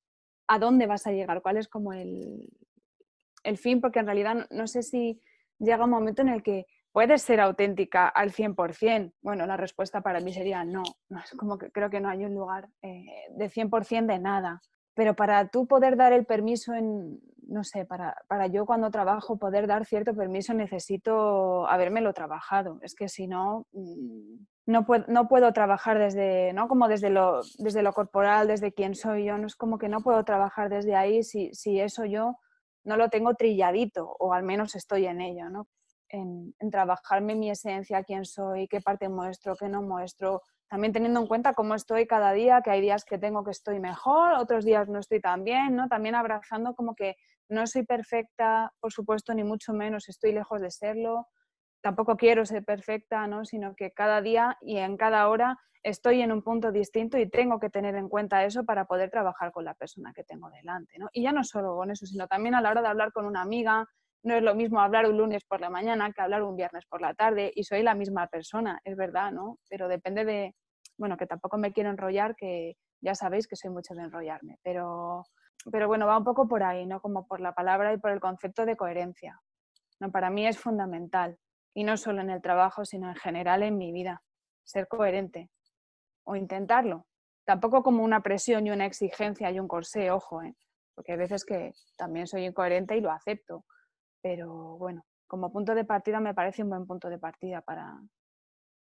[0.47, 2.49] a dónde vas a llegar, cuál es como el,
[3.43, 5.21] el fin, porque en realidad no sé si
[5.59, 9.13] llega un momento en el que puedes ser auténtica al 100%.
[9.21, 10.81] Bueno, la respuesta para mí sería no.
[11.07, 14.63] no es como que creo que no hay un lugar eh, de 100% de nada.
[14.95, 19.37] Pero para tú poder dar el permiso en, no sé, para, para yo cuando trabajo
[19.37, 22.79] poder dar cierto permiso necesito habérmelo trabajado.
[22.81, 26.67] Es que si no, mm, no puedo, no puedo trabajar desde, ¿no?
[26.67, 29.37] Como desde lo, desde lo corporal, desde quién soy yo.
[29.37, 32.35] No es como que no puedo trabajar desde ahí si, si eso yo
[32.83, 35.67] no lo tengo trilladito o al menos estoy en ello, ¿no?
[36.09, 41.27] En, trabajarme mi esencia, quién soy, qué parte muestro, qué no muestro, también teniendo en
[41.27, 44.87] cuenta cómo estoy cada día, que hay días que tengo que estoy mejor, otros días
[44.87, 45.87] no estoy tan bien, ¿no?
[45.87, 47.15] También abrazando como que
[47.49, 51.27] no soy perfecta, por supuesto, ni mucho menos estoy lejos de serlo,
[51.81, 53.45] tampoco quiero ser perfecta, ¿no?
[53.45, 57.59] Sino que cada día y en cada hora estoy en un punto distinto y tengo
[57.59, 60.97] que tener en cuenta eso para poder trabajar con la persona que tengo delante.
[60.97, 61.09] ¿no?
[61.13, 63.41] Y ya no solo con eso, sino también a la hora de hablar con una
[63.41, 63.85] amiga.
[64.23, 67.01] No es lo mismo hablar un lunes por la mañana que hablar un viernes por
[67.01, 69.57] la tarde y soy la misma persona, es verdad, ¿no?
[69.69, 70.55] Pero depende de,
[70.97, 75.23] bueno, que tampoco me quiero enrollar, que ya sabéis que soy mucho de enrollarme, pero,
[75.71, 77.01] pero bueno, va un poco por ahí, ¿no?
[77.01, 79.41] Como por la palabra y por el concepto de coherencia.
[79.99, 80.11] ¿no?
[80.11, 81.37] Para mí es fundamental,
[81.73, 84.21] y no solo en el trabajo, sino en general en mi vida,
[84.63, 85.49] ser coherente
[86.25, 87.05] o intentarlo.
[87.45, 90.55] Tampoco como una presión y una exigencia y un corsé, ojo, ¿eh?
[90.93, 93.65] porque hay veces que también soy incoherente y lo acepto.
[94.21, 97.97] Pero bueno, como punto de partida me parece un buen punto de partida para,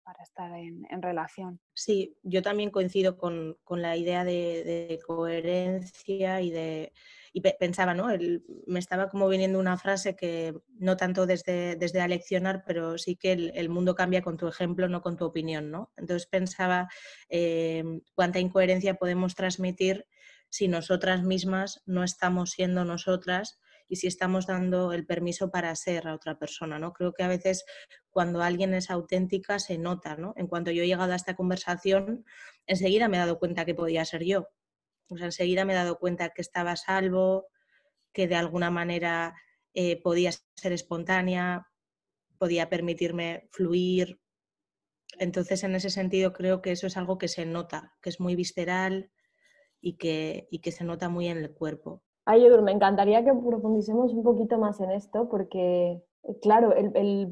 [0.08, 1.60] para estar en, relación.
[1.74, 6.94] Sí, yo también coincido con, la idea de, coherencia y de,
[7.34, 8.08] y pensaba, ¿no?
[8.66, 13.32] me estaba como viniendo una frase que no tanto desde, desde aleccionar, pero sí que
[13.32, 15.92] el, mundo cambia con tu ejemplo, no con tu opinión, ¿no?
[15.98, 16.88] Entonces pensaba
[17.28, 20.06] eh, cuánta incoherencia podemos transmitir
[20.48, 26.06] si nosotras mismas no estamos siendo nosotras y si estamos dando el permiso para ser
[26.06, 26.92] a otra persona, ¿no?
[26.92, 27.64] Creo que a veces
[28.10, 30.34] cuando alguien es auténtica se nota, ¿no?
[30.36, 32.24] En cuanto yo he llegado a esta conversación,
[32.66, 34.48] enseguida me he dado cuenta que podía ser yo.
[35.08, 37.46] O sea, enseguida me he dado cuenta que estaba a salvo,
[38.12, 39.34] que de alguna manera
[39.72, 41.66] eh, podía ser espontánea,
[42.36, 44.20] podía permitirme fluir.
[45.18, 48.36] Entonces, en ese sentido, creo que eso es algo que se nota, que es muy
[48.36, 49.10] visceral
[49.80, 52.02] y que, y que se nota muy en el cuerpo.
[52.30, 56.02] Ay, Edur, me encantaría que profundicemos un poquito más en esto porque,
[56.42, 57.30] claro, el,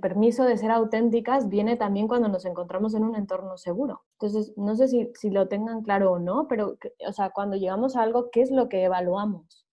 [0.00, 4.02] permiso de ser auténticas viene también cuando nos encontramos en un entorno seguro.
[4.14, 6.76] Entonces, no sé si, si lo tengan claro o no, pero,
[7.06, 9.64] o sea, cuando llegamos a algo, ¿qué es lo que evaluamos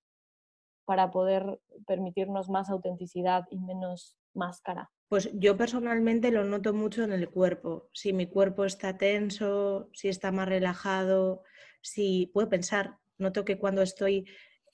[0.85, 4.91] para poder permitirnos más autenticidad y menos máscara?
[5.07, 7.89] Pues yo personalmente lo noto mucho en el cuerpo.
[7.91, 11.41] Si mi cuerpo está tenso, si está más relajado,
[11.81, 12.99] si puedo pensar.
[13.17, 14.27] Noto que cuando estoy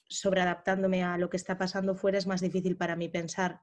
[0.09, 3.61] sobreadaptándome a lo que está pasando fuera es más difícil para mí pensar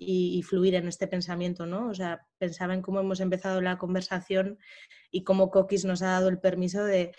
[0.00, 1.88] y, fluir en este pensamiento, ¿no?
[1.88, 4.58] O sea, pensaba en cómo hemos empezado la conversación
[5.10, 7.12] y cómo Coquis nos ha dado el permiso de,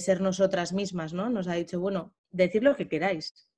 [0.00, 1.28] ser nosotras mismas, ¿no?
[1.28, 3.48] Nos ha dicho, bueno, decir lo que queráis.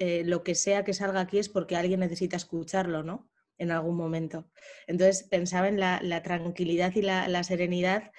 [0.00, 3.30] Eh, lo que sea que salga aquí es porque alguien necesita escucharlo, ¿no?
[3.58, 4.50] En algún momento.
[4.86, 8.10] Entonces pensaba en la, tranquilidad y la, serenidad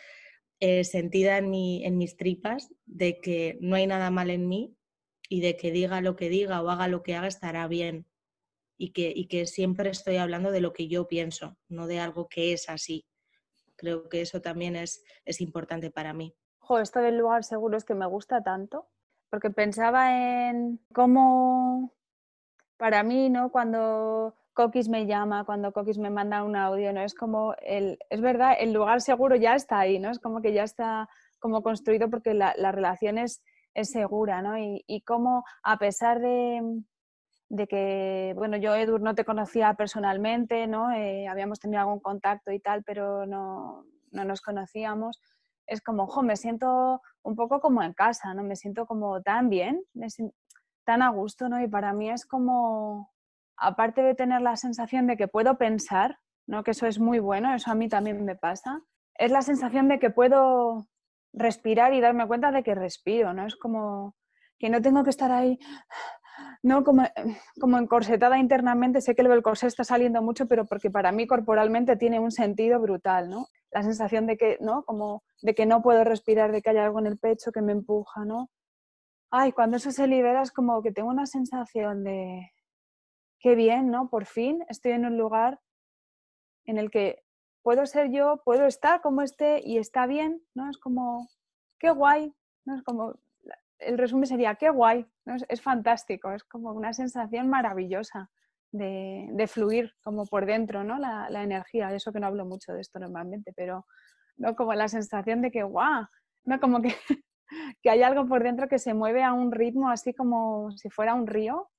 [0.59, 4.75] eh, sentida en, en mis tripas de que no hay nada mal en mí
[5.29, 8.05] y de que diga lo que diga o haga lo que haga estará bien.
[8.77, 12.27] Y que, y que siempre estoy hablando de lo que yo pienso, no de algo
[12.27, 13.05] que es así.
[13.77, 16.35] Creo que eso también es, es importante para mí.
[16.59, 18.89] Jo, esto del lugar seguro es que me gusta tanto,
[19.29, 21.93] porque pensaba en cómo
[22.77, 23.49] para mí, ¿no?
[23.49, 27.01] Cuando Coquis me llama, cuando Coquis me manda un audio, ¿no?
[27.01, 30.09] Es como, el, es verdad, el lugar seguro ya está ahí, ¿no?
[30.09, 31.09] Es como que ya está
[31.39, 33.17] como construido porque la, la relación
[33.75, 34.57] es, segura, ¿no?
[34.57, 36.83] Y, cómo a pesar de,
[37.69, 40.91] que, bueno, yo Edur no te conocía personalmente, ¿no?
[40.91, 45.21] Eh, habíamos tenido algún contacto y tal, pero no, nos conocíamos.
[45.67, 48.43] Es como, ojo, me siento un poco como en casa, ¿no?
[48.43, 49.83] Me siento como tan bien,
[50.85, 51.61] tan a gusto, ¿no?
[51.61, 53.11] Y para mí es como,
[53.57, 56.63] aparte de tener la sensación de que puedo pensar, ¿no?
[56.63, 58.81] Que eso es muy bueno, eso a mí también me pasa,
[59.17, 60.87] es la sensación de que puedo
[61.35, 63.45] respirar y darme cuenta de que respiro, ¿no?
[63.45, 64.15] Es como
[64.57, 65.59] que no tengo que estar ahí,
[66.63, 66.83] ¿no?
[66.83, 67.03] Como,
[67.59, 71.97] como encorsetada internamente, sé que el corsé está saliendo mucho, pero porque para mí corporalmente
[71.97, 73.47] tiene un sentido brutal, ¿no?
[73.71, 74.83] La sensación de que, ¿no?
[74.83, 77.73] Como de que no puedo respirar, de que hay algo en el pecho que me
[77.73, 78.49] empuja, ¿no?
[79.29, 82.51] Ay, cuando eso se libera es como que tengo una sensación de,
[83.39, 84.09] qué bien, ¿no?
[84.09, 85.59] Por fin estoy en un lugar
[86.65, 87.24] en el que
[87.65, 90.69] puedo ser yo, puedo estar como esté y está bien, ¿no?
[90.69, 91.27] Es como,
[91.79, 92.31] qué guay,
[92.63, 92.75] ¿no?
[92.75, 93.15] Es como,
[93.79, 95.35] el resumen sería, qué guay, ¿no?
[95.49, 98.29] es, fantástico, es como una sensación maravillosa
[98.71, 100.99] de, fluir como por dentro, ¿no?
[100.99, 103.87] La, energía, eso que no hablo mucho de esto normalmente, pero
[104.37, 104.55] ¿no?
[104.55, 106.05] como la sensación de que, guau,
[106.43, 106.59] ¿no?
[106.59, 106.93] Como que,
[107.81, 111.15] que hay algo por dentro que se mueve a un ritmo así como si fuera
[111.15, 111.71] un río,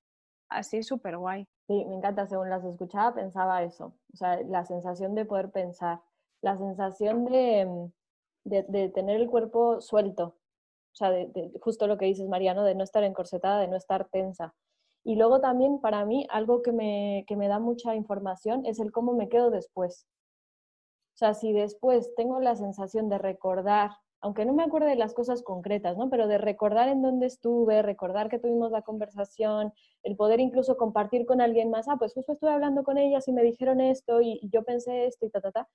[0.49, 1.46] así súper guay.
[1.69, 6.01] Sí, me encanta, según las escuchaba pensaba eso, o sea, la sensación de poder pensar,
[6.41, 7.93] la sensación de, mm,
[8.45, 10.37] de, tener el cuerpo suelto,
[10.93, 14.09] o sea, de, justo lo que dices, Mariano, de no estar encorsetada, de no estar
[14.11, 14.55] tensa.
[15.05, 18.93] Y luego también para mí algo que me, que me da mucha información es el
[18.93, 20.07] cómo me quedo después.
[21.15, 25.15] O sea, si después tengo la sensación de recordar aunque no me acuerde de las
[25.15, 26.09] cosas concretas, ¿no?
[26.11, 31.27] Pero de recordar en dónde estuve, recordar que tuvimos la conversación, el poder incluso compartir
[31.27, 34.41] con alguien más, ah, pues justo estuve hablando con ellas y me dijeron esto y,
[34.51, 35.69] yo pensé esto y ta, ta, ta.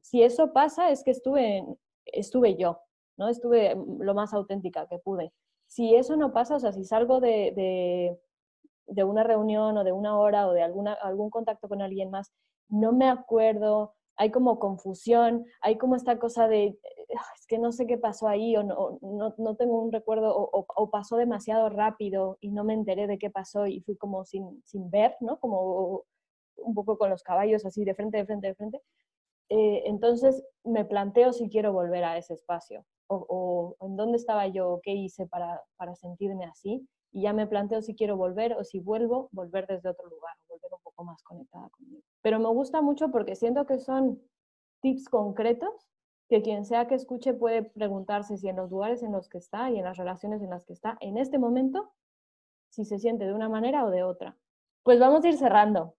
[0.00, 1.64] Si eso pasa es que estuve,
[2.06, 2.80] estuve yo,
[3.16, 3.28] ¿no?
[3.28, 5.32] Estuve lo más auténtica que pude.
[5.66, 8.18] Si eso no pasa, o sea, si salgo de, de,
[8.86, 12.32] de una reunión o de una hora o de alguna, algún contacto con alguien más,
[12.68, 16.78] no me acuerdo, hay como confusión, hay como esta cosa de,
[17.10, 21.16] es que no sé qué pasó ahí o no, no, tengo un recuerdo o, pasó
[21.16, 25.16] demasiado rápido y no me enteré de qué pasó y fui como sin, sin ver,
[25.20, 25.38] ¿no?
[25.40, 26.04] Como
[26.56, 28.82] un poco con los caballos así de frente, de frente, de frente.
[29.48, 34.80] Eh, entonces me planteo si quiero volver a ese espacio o, en dónde estaba yo,
[34.82, 38.78] qué hice para, para sentirme así y ya me planteo si quiero volver o si
[38.78, 42.02] vuelvo, volver desde otro lugar, volver un poco más conectada conmigo.
[42.22, 44.22] Pero me gusta mucho porque siento que son
[44.80, 45.90] tips concretos
[46.30, 49.68] que quien sea que escuche puede preguntarse si en los lugares en los que está
[49.68, 51.92] y en las relaciones en las que está en este momento,
[52.70, 54.38] si se siente de una manera o de otra.
[54.84, 55.96] Pues vamos a ir cerrando.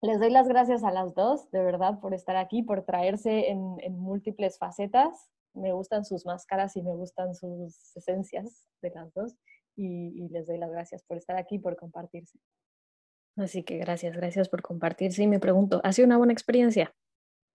[0.00, 3.76] Les doy las gracias a las dos, de verdad, por estar aquí, por traerse en,
[3.98, 5.30] múltiples facetas.
[5.52, 9.36] Me gustan sus máscaras y me gustan sus esencias de las dos.
[9.76, 12.38] Y, y les doy las gracias por estar aquí, por compartirse.
[13.36, 15.22] Así que gracias, gracias por compartirse.
[15.22, 16.94] Y me pregunto, ¿ha sido una buena experiencia?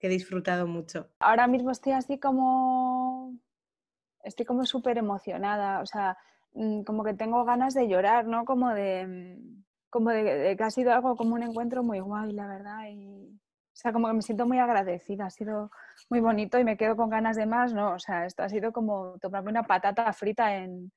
[0.02, 1.10] He disfrutado mucho.
[1.20, 3.34] Ahora mismo estoy así como,
[4.24, 6.18] estoy como súper emocionada, o sea,
[6.54, 8.46] mm, como que tengo ganas de llorar, ¿no?
[8.46, 12.48] Como de, mm, como de, que ha sido algo como un encuentro muy guay, la
[12.48, 12.88] verdad.
[12.90, 15.72] Y, o sea, como que me siento muy agradecida, ha sido
[16.10, 17.94] muy bonito y me quedo con ganas de más, ¿no?
[17.94, 20.92] O sea, esto ha sido como tomarme una patata frita en,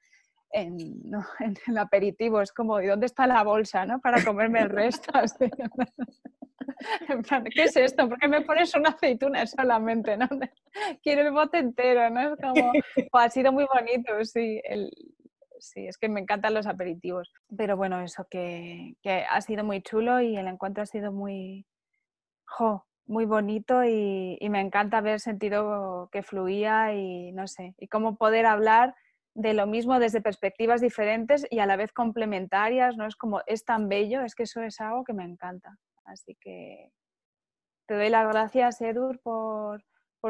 [0.52, 1.24] en, ¿no?
[1.40, 4.00] en el aperitivo, es como, ¿y dónde está la bolsa, no?
[4.00, 5.12] Para comerme el resto.
[7.54, 8.08] ¿qué es esto?
[8.08, 10.16] ¿Por qué me pones una aceituna solamente?
[10.16, 10.28] ¿no?
[11.02, 12.34] Quiero el bote entero, ¿no?
[12.34, 12.72] Es como,
[13.12, 14.60] ha sido muy bonito, sí.
[15.58, 17.32] sí, es que me encantan los aperitivos.
[17.56, 21.66] Pero bueno, eso que, que ha sido muy chulo y el encuentro ha sido muy,
[22.44, 27.88] jo, muy bonito y, y, me encanta haber sentido que fluía y no sé, y
[27.88, 28.94] cómo poder hablar
[29.38, 33.06] de lo mismo desde perspectivas diferentes y a la vez complementarias, ¿no?
[33.06, 35.78] Es como, es tan bello, es que eso es algo que me encanta.
[36.04, 36.90] Así que
[37.86, 39.84] te doy las gracias, Edur, por,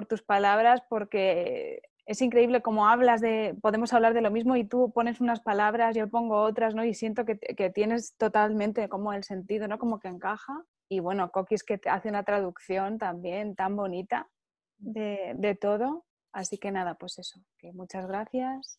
[0.07, 4.93] tus palabras, porque es increíble cómo hablas de, podemos hablar de lo mismo y tú
[4.93, 6.85] pones unas palabras, yo pongo otras, ¿no?
[6.85, 7.37] Y siento que,
[7.71, 9.79] tienes totalmente como el sentido, ¿no?
[9.79, 10.65] Como que encaja.
[10.91, 14.29] Y bueno, Coquis que hace una traducción también tan bonita
[14.77, 16.05] de, de todo.
[16.31, 18.79] Así que nada, pues eso, que muchas gracias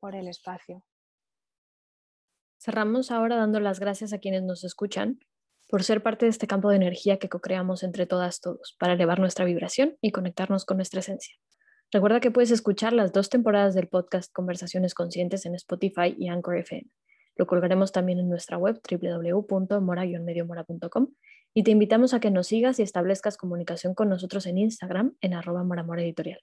[0.00, 0.82] por el espacio.
[2.58, 5.18] Cerramos ahora dando las gracias a quienes nos escuchan
[5.68, 9.20] por ser parte de este campo de energía que co-creamos entre todas todos para elevar
[9.20, 11.34] nuestra vibración y conectarnos con nuestra esencia.
[11.92, 16.58] Recuerda que puedes escuchar las dos temporadas del podcast Conversaciones Conscientes en Spotify y Anchor
[16.58, 16.90] FM.
[17.36, 21.08] Lo colgaremos también en nuestra web www.mora-mediomora.com
[21.54, 25.34] y te invitamos a que nos sigas y establezcas comunicación con nosotros en Instagram en
[25.34, 25.64] arroba
[25.98, 26.40] Editorial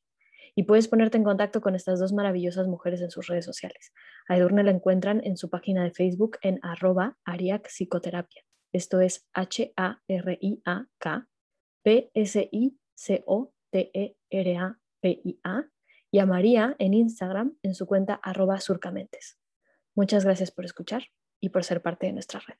[0.57, 3.93] y puedes ponerte en contacto con estas dos maravillosas mujeres en sus redes sociales.
[4.27, 8.41] A Edurne la encuentran en su página de Facebook en arroba Ariac Psicoterapia.
[8.73, 11.27] Esto es H-A-R-I-A-K
[11.83, 12.75] P-S-I-C-O-T-E-R-A-P-I-A
[16.09, 19.37] y a María en Instagram en su cuenta arroba surcamentes.
[19.93, 21.03] Muchas gracias por escuchar
[21.39, 22.55] y por ser parte de nuestra red.